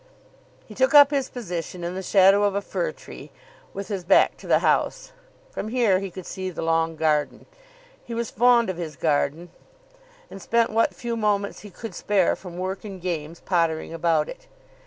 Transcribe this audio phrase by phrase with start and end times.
[0.65, 3.29] He took up his position in the shadow of a fir tree
[3.71, 5.11] with his back to the house.
[5.51, 7.45] From here he could see the long garden.
[8.03, 9.51] He was fond of his garden,
[10.31, 14.47] and spent what few moments he could spare from work and games pottering about it.